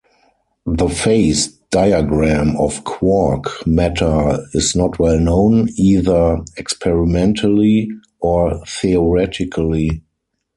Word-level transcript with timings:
The 0.65 0.89
phase 0.89 1.59
diagram 1.69 2.55
of 2.57 2.83
quark 2.85 3.67
matter 3.67 4.39
is 4.51 4.75
not 4.75 4.97
well 4.97 5.19
known, 5.19 5.69
either 5.75 6.39
experimentally 6.57 7.87
or 8.19 8.63
theoretically. 8.65 10.01